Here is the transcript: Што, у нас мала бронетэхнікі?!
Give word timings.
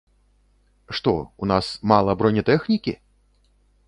Што, 0.99 1.11
у 1.45 1.49
нас 1.51 1.65
мала 1.91 2.15
бронетэхнікі?! 2.21 2.93